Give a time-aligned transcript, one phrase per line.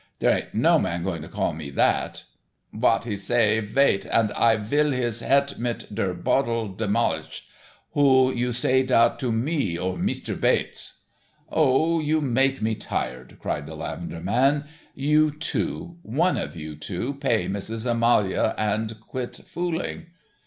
[0.17, 2.23] "There aint no man going to call me that."
[2.73, 7.43] "Vat he say, vait, und I vill his het mit der boddle demolisch.
[7.93, 10.93] Who you say dat to, mee, or Meest'r Bates?"
[11.51, 15.97] "Oh, you make me tired," cried the lavender man, "you two.
[16.01, 20.07] One of you two, pay Missus Amaloa and quit fooling."